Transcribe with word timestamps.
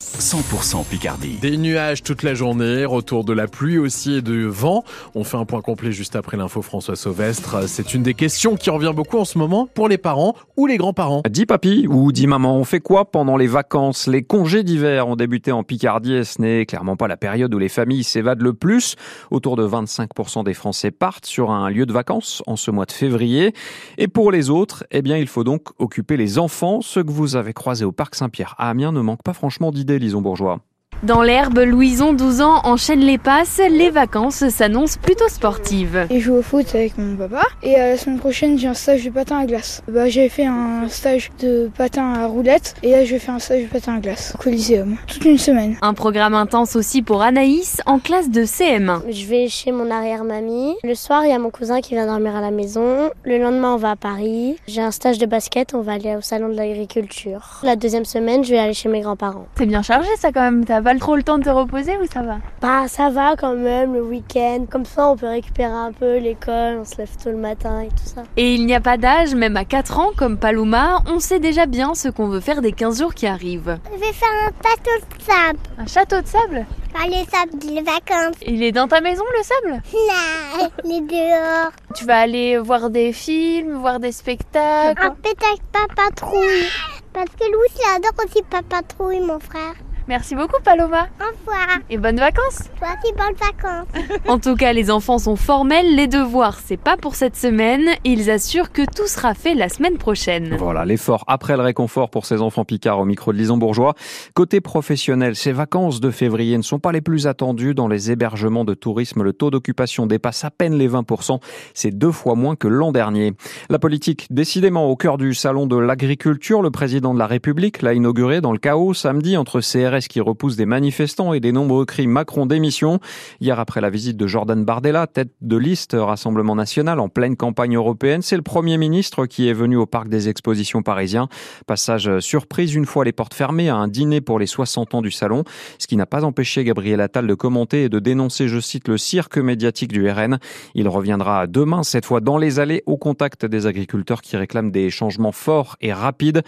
you 0.00 0.17
100% 0.28 0.84
Picardie. 0.84 1.38
Des 1.40 1.56
nuages 1.56 2.02
toute 2.02 2.22
la 2.22 2.34
journée, 2.34 2.84
retour 2.84 3.24
de 3.24 3.32
la 3.32 3.48
pluie 3.48 3.78
aussi 3.78 4.16
et 4.16 4.20
de 4.20 4.44
vent. 4.44 4.84
On 5.14 5.24
fait 5.24 5.38
un 5.38 5.46
point 5.46 5.62
complet 5.62 5.90
juste 5.90 6.16
après 6.16 6.36
l'info 6.36 6.60
François 6.60 6.96
Sauvestre. 6.96 7.66
C'est 7.66 7.94
une 7.94 8.02
des 8.02 8.12
questions 8.12 8.56
qui 8.56 8.68
revient 8.68 8.92
beaucoup 8.94 9.16
en 9.16 9.24
ce 9.24 9.38
moment 9.38 9.66
pour 9.72 9.88
les 9.88 9.96
parents 9.96 10.34
ou 10.58 10.66
les 10.66 10.76
grands-parents. 10.76 11.22
Dis 11.30 11.46
papy 11.46 11.86
ou 11.88 12.12
dis 12.12 12.26
maman, 12.26 12.58
on 12.58 12.64
fait 12.64 12.80
quoi 12.80 13.10
pendant 13.10 13.38
les 13.38 13.46
vacances? 13.46 14.06
Les 14.06 14.22
congés 14.22 14.64
d'hiver 14.64 15.08
ont 15.08 15.16
débuté 15.16 15.50
en 15.50 15.62
Picardie 15.62 16.12
et 16.12 16.24
ce 16.24 16.42
n'est 16.42 16.66
clairement 16.66 16.96
pas 16.96 17.08
la 17.08 17.16
période 17.16 17.54
où 17.54 17.58
les 17.58 17.70
familles 17.70 18.04
s'évadent 18.04 18.42
le 18.42 18.52
plus. 18.52 18.96
Autour 19.30 19.56
de 19.56 19.66
25% 19.66 20.44
des 20.44 20.52
Français 20.52 20.90
partent 20.90 21.24
sur 21.24 21.52
un 21.52 21.70
lieu 21.70 21.86
de 21.86 21.92
vacances 21.94 22.42
en 22.46 22.56
ce 22.56 22.70
mois 22.70 22.84
de 22.84 22.92
février. 22.92 23.54
Et 23.96 24.08
pour 24.08 24.30
les 24.30 24.50
autres, 24.50 24.84
eh 24.90 25.00
bien, 25.00 25.16
il 25.16 25.26
faut 25.26 25.44
donc 25.44 25.68
occuper 25.78 26.18
les 26.18 26.38
enfants. 26.38 26.82
Ceux 26.82 27.02
que 27.02 27.12
vous 27.12 27.36
avez 27.36 27.54
croisés 27.54 27.86
au 27.86 27.92
Parc 27.92 28.14
Saint-Pierre 28.14 28.54
à 28.58 28.68
Amiens 28.68 28.92
ne 28.92 29.00
manquent 29.00 29.22
pas 29.22 29.32
franchement 29.32 29.70
d'idées 29.70 29.98
Bourgeois. 30.20 30.60
Dans 31.04 31.22
l'herbe, 31.22 31.60
Louison, 31.60 32.12
12 32.12 32.40
ans, 32.40 32.60
enchaîne 32.64 32.98
les 32.98 33.18
passes. 33.18 33.60
Les 33.70 33.88
vacances 33.88 34.48
s'annoncent 34.48 34.98
plutôt 35.00 35.28
sportives. 35.28 36.08
Et 36.10 36.18
joue 36.18 36.34
au 36.34 36.42
foot 36.42 36.74
avec 36.74 36.98
mon 36.98 37.14
papa. 37.14 37.42
Et 37.62 37.76
euh, 37.76 37.90
la 37.90 37.96
semaine 37.96 38.18
prochaine, 38.18 38.58
j'ai 38.58 38.66
un 38.66 38.74
stage 38.74 39.04
de 39.04 39.10
patin 39.10 39.38
à 39.38 39.46
glace. 39.46 39.80
Bah, 39.86 40.08
j'ai 40.08 40.28
fait 40.28 40.46
un 40.46 40.88
stage 40.88 41.30
de 41.40 41.70
patin 41.78 42.14
à 42.14 42.26
roulette. 42.26 42.74
Et 42.82 42.90
là, 42.90 43.04
je 43.04 43.12
vais 43.12 43.20
faire 43.20 43.36
un 43.36 43.38
stage 43.38 43.62
de 43.62 43.68
patin 43.68 43.94
à 43.94 44.00
glace 44.00 44.32
au 44.34 44.38
Coliseum. 44.38 44.96
Toute 45.06 45.24
une 45.24 45.38
semaine. 45.38 45.76
Un 45.82 45.94
programme 45.94 46.34
intense 46.34 46.74
aussi 46.74 47.02
pour 47.02 47.22
Anaïs 47.22 47.80
en 47.86 48.00
classe 48.00 48.28
de 48.28 48.42
CM1. 48.42 49.02
Je 49.08 49.26
vais 49.26 49.46
chez 49.46 49.70
mon 49.70 49.92
arrière-mamie. 49.92 50.74
Le 50.82 50.96
soir, 50.96 51.24
il 51.24 51.30
y 51.30 51.32
a 51.32 51.38
mon 51.38 51.50
cousin 51.50 51.80
qui 51.80 51.94
vient 51.94 52.06
dormir 52.06 52.34
à 52.34 52.40
la 52.40 52.50
maison. 52.50 53.10
Le 53.22 53.38
lendemain, 53.38 53.74
on 53.74 53.76
va 53.76 53.92
à 53.92 53.96
Paris. 53.96 54.56
J'ai 54.66 54.82
un 54.82 54.90
stage 54.90 55.18
de 55.18 55.26
basket. 55.26 55.74
On 55.74 55.80
va 55.80 55.92
aller 55.92 56.16
au 56.16 56.22
salon 56.22 56.48
de 56.48 56.54
l'agriculture. 56.54 57.60
La 57.62 57.76
deuxième 57.76 58.04
semaine, 58.04 58.42
je 58.42 58.50
vais 58.50 58.58
aller 58.58 58.74
chez 58.74 58.88
mes 58.88 59.00
grands-parents. 59.00 59.46
C'est 59.56 59.66
bien 59.66 59.82
chargé 59.82 60.08
ça 60.18 60.32
quand 60.32 60.42
même. 60.42 60.64
T'as 60.64 60.80
pas 60.88 60.98
trop 60.98 61.16
le 61.16 61.22
temps 61.22 61.36
de 61.36 61.44
te 61.44 61.50
reposer 61.50 61.98
ou 61.98 62.06
ça 62.10 62.22
va 62.22 62.38
Bah 62.62 62.88
ça 62.88 63.10
va 63.10 63.36
quand 63.36 63.54
même 63.54 63.92
le 63.92 64.02
week-end. 64.02 64.64
Comme 64.70 64.86
ça 64.86 65.10
on 65.10 65.16
peut 65.18 65.28
récupérer 65.28 65.70
un 65.70 65.92
peu 65.92 66.16
l'école, 66.16 66.78
on 66.80 66.84
se 66.86 66.96
lève 66.96 67.14
tôt 67.22 67.28
le 67.30 67.36
matin 67.36 67.82
et 67.82 67.88
tout 67.88 68.06
ça. 68.06 68.22
Et 68.38 68.54
il 68.54 68.64
n'y 68.64 68.74
a 68.74 68.80
pas 68.80 68.96
d'âge, 68.96 69.34
même 69.34 69.58
à 69.58 69.66
4 69.66 69.98
ans, 69.98 70.12
comme 70.16 70.38
Paloma, 70.38 71.02
on 71.06 71.20
sait 71.20 71.40
déjà 71.40 71.66
bien 71.66 71.94
ce 71.94 72.08
qu'on 72.08 72.28
veut 72.28 72.40
faire 72.40 72.62
des 72.62 72.72
15 72.72 73.00
jours 73.00 73.12
qui 73.12 73.26
arrivent. 73.26 73.78
Je 73.92 73.98
vais 73.98 74.12
faire 74.14 74.30
un 74.46 74.50
château 74.66 75.06
de 75.06 75.22
sable. 75.22 75.58
Un 75.76 75.86
château 75.86 76.22
de 76.22 76.26
sable? 76.26 76.66
Pas 76.94 77.06
les 77.06 77.24
sables, 77.26 77.74
les 77.74 77.82
vacances. 77.82 78.36
Il 78.46 78.62
est 78.62 78.72
dans 78.72 78.88
ta 78.88 79.02
maison 79.02 79.24
le 79.36 79.42
sable? 79.44 79.82
Non, 79.92 80.68
les 80.84 81.00
dehors. 81.02 81.70
Tu 81.94 82.06
vas 82.06 82.20
aller 82.20 82.56
voir 82.56 82.88
des 82.88 83.12
films, 83.12 83.74
voir 83.74 84.00
des 84.00 84.12
spectacles? 84.12 85.02
Un 85.02 85.10
peut-être 85.10 85.62
pas 85.70 85.86
patrouille. 85.94 86.66
Parce 87.12 87.30
que 87.38 87.44
Louis, 87.44 87.68
il 87.76 87.96
adore 87.96 88.24
aussi 88.24 88.42
pas 88.48 88.62
patrouille, 88.62 89.20
mon 89.20 89.38
frère. 89.38 89.74
Merci 90.08 90.34
beaucoup 90.34 90.56
Paloma 90.64 91.06
Au 91.20 91.38
revoir. 91.38 91.80
et 91.90 91.98
bonnes 91.98 92.16
vacances 92.16 92.70
Toi 92.78 92.88
aussi, 93.04 93.12
bonnes 93.12 93.36
vacances. 93.38 94.18
En 94.26 94.38
tout 94.38 94.56
cas, 94.56 94.72
les 94.72 94.90
enfants 94.90 95.18
sont 95.18 95.36
formels, 95.36 95.94
les 95.94 96.06
devoirs, 96.06 96.58
c'est 96.64 96.78
pas 96.78 96.96
pour 96.96 97.14
cette 97.14 97.36
semaine. 97.36 97.90
Ils 98.04 98.30
assurent 98.30 98.72
que 98.72 98.82
tout 98.82 99.06
sera 99.06 99.34
fait 99.34 99.54
la 99.54 99.68
semaine 99.68 99.98
prochaine. 99.98 100.56
Voilà, 100.58 100.86
l'effort 100.86 101.24
après 101.26 101.58
le 101.58 101.62
réconfort 101.62 102.08
pour 102.08 102.24
ces 102.24 102.40
enfants 102.40 102.64
picards 102.64 103.00
au 103.00 103.04
micro 103.04 103.34
de 103.34 103.38
Lison 103.38 103.58
Bourgeois. 103.58 103.94
Côté 104.32 104.62
professionnel, 104.62 105.36
ces 105.36 105.52
vacances 105.52 106.00
de 106.00 106.10
février 106.10 106.56
ne 106.56 106.62
sont 106.62 106.78
pas 106.78 106.92
les 106.92 107.02
plus 107.02 107.26
attendues. 107.26 107.74
Dans 107.74 107.88
les 107.88 108.10
hébergements 108.10 108.64
de 108.64 108.72
tourisme, 108.72 109.22
le 109.22 109.34
taux 109.34 109.50
d'occupation 109.50 110.06
dépasse 110.06 110.42
à 110.42 110.50
peine 110.50 110.74
les 110.74 110.88
20%. 110.88 111.38
C'est 111.74 111.90
deux 111.90 112.12
fois 112.12 112.34
moins 112.34 112.56
que 112.56 112.68
l'an 112.68 112.92
dernier. 112.92 113.34
La 113.68 113.78
politique, 113.78 114.26
décidément 114.30 114.86
au 114.86 114.96
cœur 114.96 115.18
du 115.18 115.34
salon 115.34 115.66
de 115.66 115.76
l'agriculture, 115.76 116.62
le 116.62 116.70
président 116.70 117.12
de 117.12 117.18
la 117.18 117.26
République 117.26 117.82
l'a 117.82 117.92
inauguré 117.92 118.40
dans 118.40 118.52
le 118.52 118.58
chaos 118.58 118.94
samedi 118.94 119.36
entre 119.36 119.60
CRS 119.60 119.97
qui 120.06 120.20
repousse 120.20 120.54
des 120.54 120.66
manifestants 120.66 121.32
et 121.32 121.40
des 121.40 121.50
nombreux 121.50 121.84
cris 121.84 122.06
Macron 122.06 122.46
démission. 122.46 123.00
Hier, 123.40 123.58
après 123.58 123.80
la 123.80 123.90
visite 123.90 124.16
de 124.16 124.26
Jordan 124.28 124.64
Bardella, 124.64 125.08
tête 125.08 125.32
de 125.40 125.56
liste 125.56 125.96
Rassemblement 125.98 126.54
National 126.54 127.00
en 127.00 127.08
pleine 127.08 127.36
campagne 127.36 127.74
européenne, 127.74 128.22
c'est 128.22 128.36
le 128.36 128.42
Premier 128.42 128.78
ministre 128.78 129.26
qui 129.26 129.48
est 129.48 129.52
venu 129.52 129.76
au 129.76 129.86
Parc 129.86 130.08
des 130.08 130.28
Expositions 130.28 130.82
parisien. 130.82 131.28
Passage 131.66 132.20
surprise 132.20 132.74
une 132.74 132.86
fois 132.86 133.04
les 133.04 133.12
portes 133.12 133.34
fermées 133.34 133.68
à 133.68 133.76
un 133.76 133.88
dîner 133.88 134.20
pour 134.20 134.38
les 134.38 134.46
60 134.46 134.94
ans 134.94 135.02
du 135.02 135.10
salon, 135.10 135.44
ce 135.78 135.86
qui 135.86 135.96
n'a 135.96 136.06
pas 136.06 136.24
empêché 136.24 136.62
Gabriel 136.62 137.00
Attal 137.00 137.26
de 137.26 137.34
commenter 137.34 137.84
et 137.84 137.88
de 137.88 137.98
dénoncer, 137.98 138.48
je 138.48 138.60
cite, 138.60 138.88
le 138.88 138.98
cirque 138.98 139.38
médiatique 139.38 139.90
du 139.90 140.08
RN. 140.08 140.38
Il 140.74 140.88
reviendra 140.88 141.46
demain, 141.46 141.82
cette 141.82 142.04
fois 142.04 142.20
dans 142.20 142.38
les 142.38 142.60
allées, 142.60 142.82
au 142.86 142.96
contact 142.96 143.46
des 143.46 143.66
agriculteurs 143.66 144.22
qui 144.22 144.36
réclament 144.36 144.70
des 144.70 144.90
changements 144.90 145.32
forts 145.32 145.76
et 145.80 145.92
rapides 145.92 146.42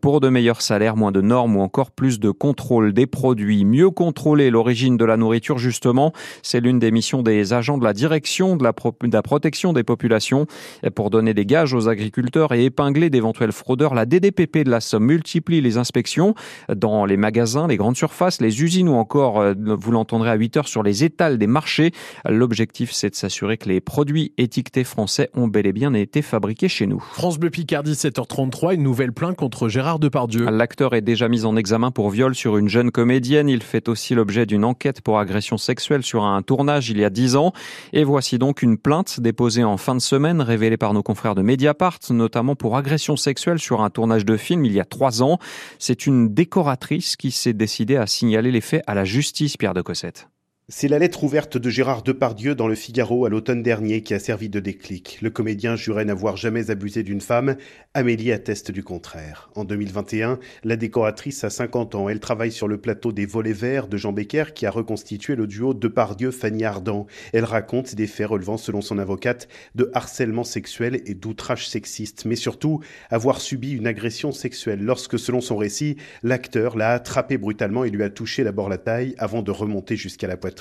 pour 0.00 0.20
de 0.20 0.28
meilleurs 0.28 0.62
salaires, 0.62 0.96
moins 0.96 1.12
de 1.12 1.20
normes 1.20 1.56
ou 1.56 1.60
encore 1.60 1.90
plus 1.90 2.20
de 2.20 2.30
contrôle 2.30 2.92
des 2.96 3.06
produits. 3.06 3.64
Mieux 3.64 3.90
contrôler 3.90 4.50
l'origine 4.50 4.96
de 4.96 5.04
la 5.04 5.16
nourriture, 5.16 5.58
justement, 5.58 6.12
c'est 6.42 6.60
l'une 6.60 6.80
des 6.80 6.90
missions 6.90 7.22
des 7.22 7.52
agents 7.52 7.78
de 7.78 7.84
la 7.84 7.92
direction 7.92 8.56
de 8.56 8.64
la, 8.64 8.72
pro 8.72 8.94
de 9.00 9.12
la 9.12 9.22
protection 9.22 9.72
des 9.72 9.84
populations. 9.84 10.46
Et 10.82 10.90
pour 10.90 11.10
donner 11.10 11.34
des 11.34 11.46
gages 11.46 11.74
aux 11.74 11.88
agriculteurs 11.88 12.52
et 12.52 12.64
épingler 12.64 13.10
d'éventuels 13.10 13.52
fraudeurs, 13.52 13.94
la 13.94 14.06
DDPP 14.06 14.64
de 14.64 14.70
la 14.70 14.80
Somme 14.80 15.04
multiplie 15.04 15.60
les 15.60 15.76
inspections 15.76 16.34
dans 16.74 17.04
les 17.04 17.16
magasins, 17.16 17.68
les 17.68 17.76
grandes 17.76 17.96
surfaces, 17.96 18.40
les 18.40 18.62
usines 18.62 18.88
ou 18.88 18.94
encore, 18.94 19.40
euh, 19.40 19.54
vous 19.56 19.92
l'entendrez 19.92 20.30
à 20.30 20.34
8 20.34 20.56
heures, 20.56 20.68
sur 20.68 20.82
les 20.82 21.04
étals 21.04 21.38
des 21.38 21.46
marchés. 21.46 21.92
L'objectif, 22.26 22.92
c'est 22.92 23.10
de 23.10 23.14
s'assurer 23.14 23.58
que 23.58 23.68
les 23.68 23.80
produits 23.80 24.32
étiquetés 24.38 24.84
français 24.84 25.30
ont 25.34 25.48
bel 25.48 25.66
et 25.66 25.72
bien 25.72 25.92
été 25.92 26.22
fabriqués 26.22 26.68
chez 26.68 26.86
nous. 26.86 27.00
France 27.00 27.38
Bleu 27.38 27.50
Picardie, 27.50 27.92
7h33, 27.92 28.74
une 28.74 28.82
nouvelle 28.82 29.12
plainte 29.12 29.36
contre 29.36 29.68
Gérard 29.68 29.98
Depardieu. 29.98 30.46
L'acteur 30.50 30.94
est 30.94 31.02
déjà 31.02 31.28
mis 31.28 31.44
en 31.44 31.56
examen 31.56 31.90
pour 31.90 32.08
viol 32.08 32.34
sur 32.34 32.56
une 32.56 32.68
jeune 32.68 32.85
comédienne. 32.90 33.48
Il 33.48 33.62
fait 33.62 33.88
aussi 33.88 34.14
l'objet 34.14 34.46
d'une 34.46 34.64
enquête 34.64 35.00
pour 35.00 35.18
agression 35.18 35.58
sexuelle 35.58 36.02
sur 36.02 36.24
un 36.24 36.42
tournage 36.42 36.90
il 36.90 36.98
y 36.98 37.04
a 37.04 37.10
10 37.10 37.36
ans. 37.36 37.52
Et 37.92 38.04
voici 38.04 38.38
donc 38.38 38.62
une 38.62 38.78
plainte 38.78 39.20
déposée 39.20 39.64
en 39.64 39.76
fin 39.76 39.94
de 39.94 40.00
semaine, 40.00 40.40
révélée 40.40 40.76
par 40.76 40.94
nos 40.94 41.02
confrères 41.02 41.34
de 41.34 41.42
Mediapart, 41.42 41.98
notamment 42.10 42.54
pour 42.54 42.76
agression 42.76 43.16
sexuelle 43.16 43.58
sur 43.58 43.80
un 43.80 43.90
tournage 43.90 44.24
de 44.24 44.36
film 44.36 44.64
il 44.64 44.72
y 44.72 44.80
a 44.80 44.84
3 44.84 45.22
ans. 45.22 45.38
C'est 45.78 46.06
une 46.06 46.34
décoratrice 46.34 47.16
qui 47.16 47.30
s'est 47.30 47.52
décidée 47.52 47.96
à 47.96 48.06
signaler 48.06 48.50
les 48.50 48.60
faits 48.60 48.82
à 48.86 48.94
la 48.94 49.04
justice, 49.04 49.56
Pierre 49.56 49.74
de 49.74 49.82
Cossette. 49.82 50.28
C'est 50.68 50.88
la 50.88 50.98
lettre 50.98 51.22
ouverte 51.22 51.56
de 51.56 51.70
Gérard 51.70 52.02
Depardieu 52.02 52.56
dans 52.56 52.66
le 52.66 52.74
Figaro 52.74 53.24
à 53.24 53.28
l'automne 53.28 53.62
dernier 53.62 54.02
qui 54.02 54.14
a 54.14 54.18
servi 54.18 54.48
de 54.48 54.58
déclic. 54.58 55.20
Le 55.22 55.30
comédien 55.30 55.76
jurait 55.76 56.04
n'avoir 56.04 56.36
jamais 56.36 56.72
abusé 56.72 57.04
d'une 57.04 57.20
femme. 57.20 57.54
Amélie 57.94 58.32
atteste 58.32 58.72
du 58.72 58.82
contraire. 58.82 59.48
En 59.54 59.62
2021, 59.62 60.40
la 60.64 60.74
décoratrice 60.74 61.44
a 61.44 61.50
50 61.50 61.94
ans. 61.94 62.08
Elle 62.08 62.18
travaille 62.18 62.50
sur 62.50 62.66
le 62.66 62.80
plateau 62.80 63.12
des 63.12 63.26
Volets 63.26 63.52
Verts 63.52 63.86
de 63.86 63.96
Jean 63.96 64.12
Becker 64.12 64.46
qui 64.56 64.66
a 64.66 64.72
reconstitué 64.72 65.36
le 65.36 65.46
duo 65.46 65.72
Depardieu-Fanny 65.72 66.64
Ardant. 66.64 67.06
Elle 67.32 67.44
raconte 67.44 67.94
des 67.94 68.08
faits 68.08 68.26
relevant, 68.26 68.56
selon 68.56 68.80
son 68.80 68.98
avocate, 68.98 69.46
de 69.76 69.88
harcèlement 69.94 70.42
sexuel 70.42 71.00
et 71.06 71.14
d'outrage 71.14 71.68
sexiste, 71.68 72.24
mais 72.24 72.34
surtout 72.34 72.80
avoir 73.08 73.40
subi 73.40 73.70
une 73.70 73.86
agression 73.86 74.32
sexuelle 74.32 74.82
lorsque, 74.82 75.16
selon 75.16 75.40
son 75.40 75.58
récit, 75.58 75.96
l'acteur 76.24 76.76
l'a 76.76 76.90
attrapé 76.90 77.38
brutalement 77.38 77.84
et 77.84 77.90
lui 77.90 78.02
a 78.02 78.10
touché 78.10 78.42
d'abord 78.42 78.68
la 78.68 78.78
taille 78.78 79.14
avant 79.16 79.42
de 79.42 79.52
remonter 79.52 79.94
jusqu'à 79.94 80.26
la 80.26 80.36
poitrine. 80.36 80.55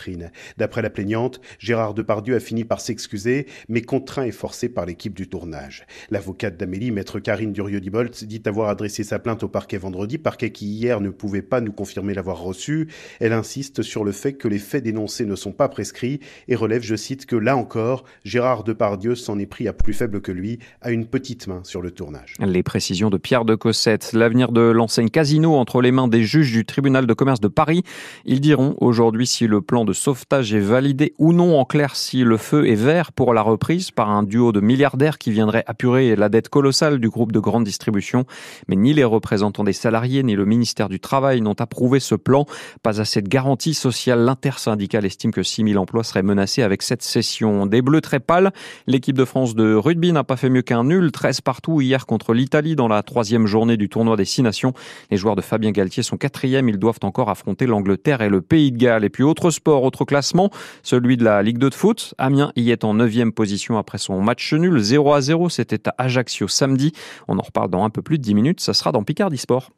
D'après 0.58 0.82
la 0.82 0.90
plaignante, 0.90 1.42
Gérard 1.60 1.94
Depardieu 1.94 2.36
a 2.36 2.40
fini 2.40 2.64
par 2.64 2.82
s'excuser, 2.82 3.48
mais 3.70 3.82
contraint 3.82 4.24
et 4.24 4.32
forcé 4.32 4.70
par 4.70 4.86
l'équipe 4.86 5.14
du 5.14 5.28
tournage. 5.28 5.86
L'avocate 6.10 6.58
d'Amélie, 6.58 6.92
maître 6.92 7.20
Karine 7.20 7.54
Durieux-Dibolt, 7.54 8.26
dit 8.26 8.42
avoir 8.46 8.70
adressé 8.70 9.04
sa 9.04 9.20
plainte 9.20 9.44
au 9.44 9.48
parquet 9.48 9.78
vendredi, 9.78 10.18
parquet 10.18 10.52
qui 10.52 10.68
hier 10.68 11.02
ne 11.02 11.10
pouvait 11.10 11.42
pas 11.42 11.62
nous 11.62 11.72
confirmer 11.72 12.14
l'avoir 12.14 12.40
reçu. 12.40 12.90
Elle 13.20 13.34
insiste 13.34 13.82
sur 13.82 14.04
le 14.04 14.12
fait 14.12 14.34
que 14.34 14.48
les 14.48 14.60
faits 14.60 14.84
dénoncés 14.84 15.26
ne 15.26 15.36
sont 15.36 15.52
pas 15.52 15.70
prescrits 15.70 16.20
et 16.48 16.56
relève, 16.56 16.84
je 16.84 16.96
cite, 16.96 17.26
que 17.26 17.36
là 17.36 17.58
encore, 17.58 18.04
Gérard 18.24 18.64
Depardieu 18.64 19.16
s'en 19.16 19.40
est 19.40 19.46
pris 19.46 19.68
à 19.68 19.74
plus 19.74 19.94
faible 19.94 20.22
que 20.22 20.32
lui, 20.32 20.60
à 20.82 20.92
une 20.92 21.06
petite 21.06 21.48
main 21.48 21.62
sur 21.64 21.82
le 21.82 21.92
tournage. 21.92 22.36
Les 22.40 22.64
précisions 22.64 23.10
de 23.10 23.18
Pierre 23.18 23.46
de 23.46 23.56
Cossette. 23.56 24.14
L'avenir 24.14 24.52
de 24.52 24.62
l'enseigne 24.62 25.10
Casino 25.10 25.56
entre 25.56 25.82
les 25.82 25.92
mains 25.92 26.08
des 26.08 26.24
juges 26.24 26.52
du 26.52 26.66
tribunal 26.66 27.08
de 27.08 27.14
commerce 27.14 27.40
de 27.40 27.48
Paris. 27.48 27.84
Ils 28.26 28.42
diront 28.42 28.76
aujourd'hui 28.80 29.28
si 29.28 29.48
le 29.48 29.62
plan 29.62 29.85
de 29.86 29.94
sauvetage 29.94 30.54
est 30.54 30.60
validé 30.60 31.14
ou 31.18 31.34
non. 31.34 31.60
En 31.60 31.66
clair, 31.66 31.96
si 31.96 32.24
le 32.24 32.38
feu 32.38 32.68
est 32.68 32.76
vert 32.76 33.12
pour 33.12 33.34
la 33.34 33.42
reprise 33.42 33.92
par 33.92 34.10
un 34.10 34.24
duo 34.24 34.52
de 34.52 34.60
milliardaires 34.60 35.18
qui 35.18 35.32
viendrait 35.32 35.64
apurer 35.68 36.16
la 36.16 36.30
dette 36.30 36.50
colossale 36.50 37.00
du 37.00 37.10
groupe 37.10 37.32
de 37.32 37.40
grande 37.40 37.64
distribution. 37.64 38.26
Mais 38.68 38.76
ni 38.76 38.94
les 38.94 39.04
représentants 39.04 39.64
des 39.64 39.74
salariés 39.74 40.24
ni 40.24 40.36
le 40.36 40.46
ministère 40.46 40.90
du 40.90 41.00
Travail 41.00 41.42
n'ont 41.42 41.56
approuvé 41.60 42.00
ce 42.00 42.16
plan. 42.16 42.46
Pas 42.84 43.00
assez 43.00 43.22
de 43.22 43.30
garantie 43.30 43.74
sociale. 43.74 44.20
L'intersyndicale 44.20 45.06
estime 45.06 45.32
que 45.32 45.44
6000 45.44 45.78
emplois 45.78 46.04
seraient 46.04 46.24
menacés 46.24 46.64
avec 46.64 46.82
cette 46.82 47.04
session. 47.04 47.66
Des 47.66 47.82
bleus 47.82 48.02
très 48.02 48.20
pâles. 48.20 48.52
L'équipe 48.88 49.18
de 49.18 49.26
France 49.26 49.56
de 49.56 49.76
rugby 49.76 50.12
n'a 50.12 50.24
pas 50.24 50.38
fait 50.38 50.50
mieux 50.50 50.62
qu'un 50.62 50.84
nul. 50.84 51.12
13 51.12 51.42
partout 51.42 51.82
hier 51.82 52.06
contre 52.06 52.34
l'Italie 52.34 52.76
dans 52.76 52.88
la 52.88 53.04
troisième 53.04 53.48
journée 53.48 53.78
du 53.78 53.90
tournoi 53.90 54.18
des 54.18 54.26
Six 54.26 54.42
Nations. 54.42 54.74
Les 55.12 55.18
joueurs 55.18 55.36
de 55.36 55.42
Fabien 55.42 55.72
Galtier 55.72 56.04
sont 56.04 56.18
quatrièmes. 56.18 56.70
Ils 56.70 56.80
doivent 56.80 57.00
encore 57.04 57.30
affronter 57.30 57.68
l'Angleterre 57.68 58.22
et 58.22 58.30
le 58.30 58.42
Pays 58.42 58.72
de 58.72 58.78
Galles. 58.78 59.04
Et 59.04 59.10
puis 59.10 59.24
autre 59.24 59.52
sport, 59.52 59.75
autre 59.84 60.06
classement, 60.06 60.50
celui 60.84 61.18
de 61.18 61.24
la 61.24 61.44
Ligue 61.44 61.58
2 61.58 61.70
de 61.70 61.76
foot. 61.76 62.14
Amiens 62.18 62.52
y 62.56 62.72
est 62.72 62.84
en 62.84 62.94
neuvième 62.94 63.32
position 63.32 63.78
après 63.78 63.98
son 63.98 64.22
match 64.22 64.54
nul 64.54 64.80
0 64.80 65.14
à 65.14 65.22
0. 65.22 65.50
C'était 65.50 65.88
à 65.90 65.96
Ajaccio 65.98 66.48
samedi. 66.48 66.94
On 67.28 67.38
en 67.38 67.44
reparle 67.44 67.70
dans 67.70 67.84
un 67.84 67.90
peu 67.90 68.02
plus 68.02 68.18
de 68.18 68.24
10 68.24 68.36
minutes. 68.36 68.62
Ça 68.62 68.74
sera 68.74 68.92
dans 68.92 69.04
Picardie 69.04 69.38
Sport. 69.38 69.72